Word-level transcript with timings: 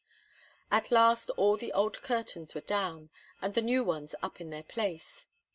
At 0.71 0.89
last 0.89 1.29
all 1.37 1.57
the 1.57 1.71
old 1.73 2.01
curtains 2.01 2.55
were 2.55 2.61
down, 2.61 3.11
and 3.39 3.53
the 3.53 3.61
new 3.61 3.83
ones 3.83 4.15
up 4.23 4.41
in 4.41 4.49
their 4.49 4.63
place. 4.63 5.27